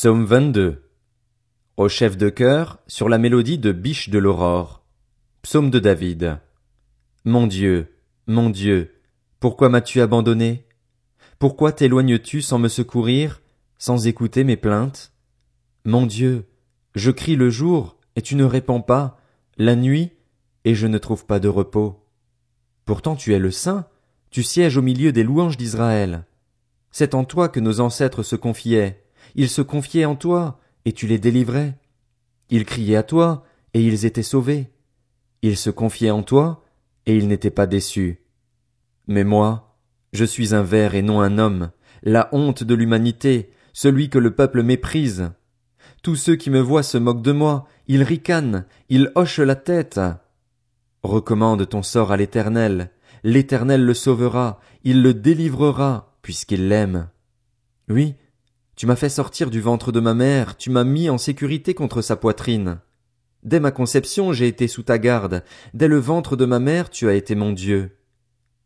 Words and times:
Psaume 0.00 0.26
22. 0.26 0.84
Au 1.76 1.88
chef 1.88 2.16
de 2.16 2.28
chœur, 2.28 2.78
sur 2.86 3.08
la 3.08 3.18
mélodie 3.18 3.58
de 3.58 3.72
Biche 3.72 4.10
de 4.10 4.18
l'aurore. 4.20 4.84
Psaume 5.42 5.70
de 5.70 5.80
David. 5.80 6.38
Mon 7.24 7.48
Dieu, 7.48 7.96
mon 8.28 8.48
Dieu, 8.48 8.94
pourquoi 9.40 9.68
m'as-tu 9.68 10.00
abandonné? 10.00 10.68
Pourquoi 11.40 11.72
t'éloignes-tu 11.72 12.42
sans 12.42 12.60
me 12.60 12.68
secourir, 12.68 13.42
sans 13.76 14.06
écouter 14.06 14.44
mes 14.44 14.56
plaintes? 14.56 15.12
Mon 15.84 16.06
Dieu, 16.06 16.46
je 16.94 17.10
crie 17.10 17.34
le 17.34 17.50
jour, 17.50 17.96
et 18.14 18.22
tu 18.22 18.36
ne 18.36 18.44
réponds 18.44 18.82
pas, 18.82 19.20
la 19.56 19.74
nuit, 19.74 20.12
et 20.64 20.76
je 20.76 20.86
ne 20.86 20.98
trouve 20.98 21.26
pas 21.26 21.40
de 21.40 21.48
repos. 21.48 22.06
Pourtant 22.84 23.16
tu 23.16 23.34
es 23.34 23.40
le 23.40 23.50
Saint, 23.50 23.88
tu 24.30 24.44
sièges 24.44 24.76
au 24.76 24.82
milieu 24.82 25.10
des 25.10 25.24
louanges 25.24 25.56
d'Israël. 25.56 26.24
C'est 26.92 27.16
en 27.16 27.24
toi 27.24 27.48
que 27.48 27.58
nos 27.58 27.80
ancêtres 27.80 28.22
se 28.22 28.36
confiaient, 28.36 29.02
ils 29.38 29.48
se 29.48 29.62
confiaient 29.62 30.04
en 30.04 30.16
toi, 30.16 30.58
et 30.84 30.92
tu 30.92 31.06
les 31.06 31.20
délivrais. 31.20 31.78
Ils 32.50 32.64
criaient 32.64 32.96
à 32.96 33.04
toi, 33.04 33.44
et 33.72 33.80
ils 33.80 34.04
étaient 34.04 34.24
sauvés. 34.24 34.68
Ils 35.42 35.56
se 35.56 35.70
confiaient 35.70 36.10
en 36.10 36.24
toi, 36.24 36.64
et 37.06 37.16
ils 37.16 37.28
n'étaient 37.28 37.52
pas 37.52 37.68
déçus. 37.68 38.18
Mais 39.06 39.22
moi, 39.22 39.78
je 40.12 40.24
suis 40.24 40.56
un 40.56 40.62
ver 40.62 40.96
et 40.96 41.02
non 41.02 41.20
un 41.20 41.38
homme, 41.38 41.70
la 42.02 42.28
honte 42.32 42.64
de 42.64 42.74
l'humanité, 42.74 43.52
celui 43.72 44.10
que 44.10 44.18
le 44.18 44.34
peuple 44.34 44.64
méprise. 44.64 45.30
Tous 46.02 46.16
ceux 46.16 46.34
qui 46.34 46.50
me 46.50 46.60
voient 46.60 46.82
se 46.82 46.98
moquent 46.98 47.22
de 47.22 47.30
moi, 47.30 47.68
ils 47.86 48.02
ricanent, 48.02 48.64
ils 48.88 49.12
hochent 49.14 49.38
la 49.38 49.54
tête. 49.54 50.00
Recommande 51.04 51.68
ton 51.68 51.84
sort 51.84 52.10
à 52.10 52.16
l'Éternel, 52.16 52.90
l'Éternel 53.22 53.84
le 53.84 53.94
sauvera, 53.94 54.58
il 54.82 55.00
le 55.00 55.14
délivrera, 55.14 56.18
puisqu'il 56.22 56.66
l'aime. 56.66 57.08
Oui, 57.88 58.16
tu 58.78 58.86
m'as 58.86 58.94
fait 58.94 59.08
sortir 59.08 59.50
du 59.50 59.60
ventre 59.60 59.90
de 59.90 59.98
ma 59.98 60.14
mère, 60.14 60.56
tu 60.56 60.70
m'as 60.70 60.84
mis 60.84 61.10
en 61.10 61.18
sécurité 61.18 61.74
contre 61.74 62.00
sa 62.00 62.14
poitrine. 62.14 62.78
Dès 63.42 63.58
ma 63.58 63.72
conception 63.72 64.32
j'ai 64.32 64.46
été 64.46 64.68
sous 64.68 64.84
ta 64.84 65.00
garde, 65.00 65.42
dès 65.74 65.88
le 65.88 65.98
ventre 65.98 66.36
de 66.36 66.44
ma 66.44 66.60
mère 66.60 66.88
tu 66.88 67.08
as 67.08 67.14
été 67.14 67.34
mon 67.34 67.50
Dieu. 67.50 67.96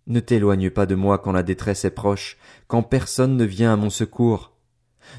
Ne 0.07 0.21
t'éloigne 0.21 0.69
pas 0.69 0.85
de 0.85 0.95
moi 0.95 1.17
quand 1.17 1.33
la 1.33 1.43
détresse 1.43 1.87
est 1.87 1.93
proche, 1.93 2.37
quand 2.67 2.83
personne 2.83 3.39
ne 3.39 3.45
vient 3.47 3.73
à 3.73 3.77
mon 3.77 3.89
secours. 3.89 4.53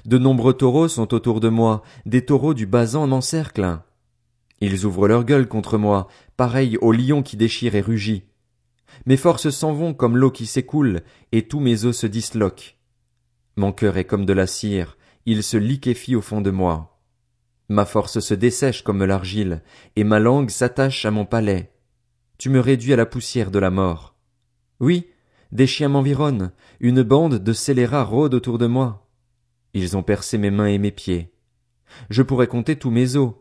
De 0.06 0.20
nombreux 0.20 0.54
taureaux 0.54 0.88
sont 0.88 1.12
autour 1.16 1.40
de 1.40 1.50
moi, 1.50 1.82
des 2.06 2.24
taureaux 2.24 2.54
du 2.54 2.68
basan 2.68 3.08
m'encerclent. 3.08 3.80
Ils 4.62 4.86
ouvrent 4.86 5.08
leur 5.08 5.24
gueule 5.24 5.48
contre 5.48 5.80
moi, 5.80 6.08
pareils 6.38 6.78
au 6.78 6.92
lion 6.92 7.24
qui 7.24 7.36
déchire 7.36 7.74
et 7.74 7.82
rugit. 7.82 8.26
Mes 9.08 9.18
forces 9.18 9.50
s'en 9.50 9.74
vont 9.74 9.96
comme 9.96 10.18
l'eau 10.18 10.30
qui 10.30 10.46
s'écoule, 10.46 11.02
et 11.32 11.48
tous 11.48 11.60
mes 11.60 11.86
os 11.86 11.98
se 11.98 12.06
disloquent. 12.06 12.76
Mon 13.56 13.72
cœur 13.72 13.98
est 13.98 14.06
comme 14.06 14.26
de 14.26 14.34
la 14.34 14.48
cire, 14.48 14.98
il 15.26 15.44
se 15.44 15.58
liquéfie 15.58 16.16
au 16.16 16.22
fond 16.22 16.42
de 16.42 16.52
moi. 16.52 17.00
Ma 17.70 17.86
force 17.86 18.20
se 18.20 18.34
dessèche 18.34 18.84
comme 18.84 19.04
l'argile, 19.04 19.62
et 19.96 20.04
ma 20.04 20.20
langue 20.20 20.50
s'attache 20.50 21.06
à 21.06 21.12
mon 21.12 21.26
palais. 21.26 21.72
Tu 22.38 22.50
me 22.50 22.60
réduis 22.60 22.94
à 22.94 22.98
la 22.98 23.06
poussière 23.06 23.52
de 23.52 23.60
la 23.60 23.70
mort. 23.70 24.16
Oui, 24.80 25.08
des 25.52 25.68
chiens 25.68 25.90
m'environnent, 25.90 26.52
une 26.80 27.04
bande 27.04 27.36
de 27.36 27.54
scélérats 27.54 28.04
rôde 28.04 28.34
autour 28.34 28.58
de 28.58 28.68
moi. 28.68 29.08
Ils 29.74 29.96
ont 29.96 30.04
percé 30.04 30.38
mes 30.38 30.52
mains 30.52 30.68
et 30.68 30.78
mes 30.78 30.92
pieds. 30.92 31.32
Je 32.10 32.22
pourrais 32.22 32.48
compter 32.48 32.76
tous 32.76 32.92
mes 32.92 33.16
os. 33.16 33.34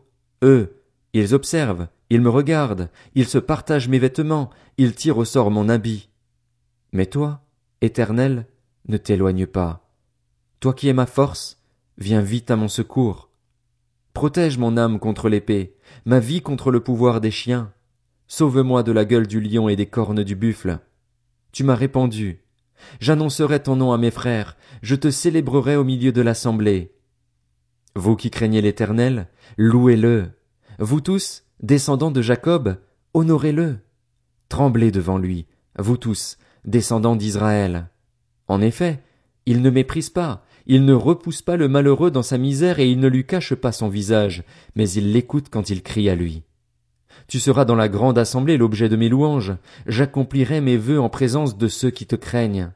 Eux, 0.43 0.83
ils 1.13 1.33
observent, 1.33 1.87
ils 2.09 2.21
me 2.21 2.29
regardent, 2.29 2.89
ils 3.15 3.27
se 3.27 3.39
partagent 3.39 3.89
mes 3.89 3.99
vêtements, 3.99 4.51
ils 4.77 4.93
tirent 4.93 5.17
au 5.17 5.25
sort 5.25 5.51
mon 5.51 5.69
habit. 5.69 6.09
Mais 6.91 7.07
toi, 7.07 7.43
Éternel, 7.81 8.47
ne 8.87 8.97
t'éloigne 8.97 9.47
pas. 9.47 9.82
Toi 10.63 10.73
qui 10.73 10.87
es 10.87 10.93
ma 10.93 11.05
force, 11.05 11.59
viens 11.97 12.21
vite 12.21 12.49
à 12.49 12.55
mon 12.55 12.69
secours. 12.69 13.29
Protège 14.13 14.57
mon 14.57 14.77
âme 14.77 14.97
contre 14.97 15.27
l'épée, 15.27 15.75
ma 16.05 16.21
vie 16.21 16.41
contre 16.41 16.71
le 16.71 16.79
pouvoir 16.79 17.19
des 17.19 17.31
chiens. 17.31 17.73
Sauve-moi 18.29 18.81
de 18.81 18.93
la 18.93 19.03
gueule 19.03 19.27
du 19.27 19.41
lion 19.41 19.67
et 19.67 19.75
des 19.75 19.87
cornes 19.87 20.23
du 20.23 20.37
buffle. 20.37 20.79
Tu 21.51 21.65
m'as 21.65 21.75
répondu. 21.75 22.45
J'annoncerai 23.01 23.61
ton 23.61 23.75
nom 23.75 23.91
à 23.91 23.97
mes 23.97 24.09
frères, 24.09 24.55
je 24.81 24.95
te 24.95 25.11
célébrerai 25.11 25.75
au 25.75 25.83
milieu 25.83 26.13
de 26.13 26.21
l'assemblée. 26.21 26.95
Vous 27.97 28.15
qui 28.15 28.31
craignez 28.31 28.61
l'Éternel, 28.61 29.27
louez-le. 29.57 30.29
Vous 30.79 31.01
tous, 31.01 31.43
descendants 31.61 32.09
de 32.09 32.21
Jacob, 32.21 32.77
honorez-le. 33.13 33.79
Tremblez 34.47 34.91
devant 34.91 35.17
lui, 35.17 35.45
vous 35.77 35.97
tous, 35.97 36.37
descendants 36.63 37.17
d'Israël. 37.17 37.89
En 38.47 38.61
effet, 38.61 39.03
il 39.45 39.61
ne 39.61 39.69
méprise 39.69 40.09
pas, 40.09 40.42
il 40.65 40.85
ne 40.85 40.93
repousse 40.93 41.41
pas 41.41 41.57
le 41.57 41.67
malheureux 41.67 42.11
dans 42.11 42.23
sa 42.23 42.37
misère 42.37 42.79
et 42.79 42.89
il 42.89 42.99
ne 42.99 43.07
lui 43.07 43.25
cache 43.25 43.53
pas 43.53 43.71
son 43.71 43.89
visage, 43.89 44.43
mais 44.75 44.89
il 44.89 45.11
l'écoute 45.11 45.47
quand 45.49 45.69
il 45.69 45.83
crie 45.83 46.09
à 46.09 46.15
lui. 46.15 46.43
Tu 47.27 47.39
seras 47.39 47.65
dans 47.65 47.75
la 47.75 47.89
grande 47.89 48.17
assemblée 48.17 48.57
l'objet 48.57 48.89
de 48.89 48.95
mes 48.95 49.09
louanges, 49.09 49.53
j'accomplirai 49.87 50.61
mes 50.61 50.77
vœux 50.77 50.99
en 50.99 51.09
présence 51.09 51.57
de 51.57 51.67
ceux 51.67 51.89
qui 51.89 52.05
te 52.05 52.15
craignent. 52.15 52.71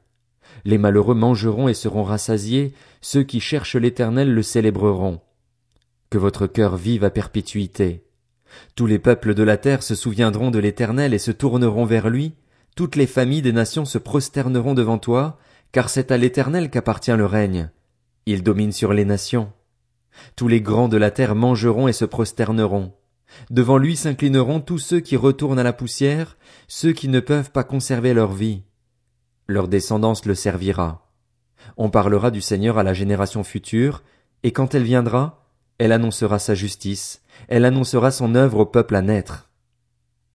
Les 0.66 0.78
malheureux 0.78 1.16
mangeront 1.16 1.68
et 1.68 1.74
seront 1.74 2.04
rassasiés, 2.04 2.74
ceux 3.02 3.24
qui 3.24 3.40
cherchent 3.40 3.76
l'Éternel 3.76 4.34
le 4.34 4.42
célébreront. 4.42 5.22
Que 6.10 6.18
votre 6.18 6.48
cœur 6.48 6.76
vive 6.76 7.04
à 7.04 7.10
perpétuité. 7.10 8.04
Tous 8.76 8.86
les 8.86 9.00
peuples 9.00 9.34
de 9.34 9.44
la 9.44 9.58
terre 9.58 9.84
se 9.84 9.96
souviendront 9.96 10.52
de 10.52 10.60
l'Éternel 10.60 11.14
et 11.14 11.20
se 11.20 11.32
tourneront 11.32 11.86
vers 11.86 12.10
lui, 12.10 12.34
toutes 12.76 12.96
les 12.96 13.08
familles 13.08 13.42
des 13.42 13.54
nations 13.54 13.86
se 13.86 13.98
prosterneront 13.98 14.74
devant 14.74 14.98
toi, 14.98 15.38
car 15.72 15.90
c'est 15.90 16.12
à 16.12 16.18
l'Éternel 16.18 16.70
qu'appartient 16.70 17.12
le 17.12 17.26
règne. 17.26 17.70
Il 18.30 18.44
domine 18.44 18.74
sur 18.74 18.92
les 18.92 19.06
nations. 19.06 19.54
Tous 20.36 20.50
les 20.50 20.60
grands 20.60 20.90
de 20.90 20.98
la 20.98 21.12
terre 21.12 21.34
mangeront 21.34 21.88
et 21.88 21.94
se 21.94 22.04
prosterneront. 22.04 22.92
Devant 23.50 23.78
lui 23.78 23.96
s'inclineront 23.96 24.60
tous 24.60 24.80
ceux 24.80 25.00
qui 25.00 25.16
retournent 25.16 25.60
à 25.60 25.64
la 25.64 25.72
poussière, 25.72 26.36
ceux 26.68 26.92
qui 26.92 27.08
ne 27.08 27.22
peuvent 27.22 27.52
pas 27.52 27.64
conserver 27.64 28.14
leur 28.14 28.34
vie. 28.34 28.64
Leur 29.48 29.70
descendance 29.70 30.26
le 30.26 30.36
servira. 30.36 31.10
On 31.78 31.90
parlera 31.90 32.30
du 32.30 32.42
Seigneur 32.42 32.78
à 32.78 32.84
la 32.84 32.94
génération 32.94 33.46
future, 33.46 34.04
et 34.44 34.52
quand 34.52 34.76
elle 34.76 34.84
viendra, 34.84 35.48
elle 35.78 35.94
annoncera 35.94 36.38
sa 36.38 36.54
justice, 36.54 37.22
elle 37.48 37.64
annoncera 37.64 38.12
son 38.12 38.36
œuvre 38.36 38.60
au 38.60 38.66
peuple 38.66 38.96
à 38.96 39.02
naître. 39.02 39.47